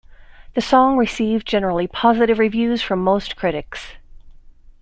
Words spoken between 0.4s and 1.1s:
The song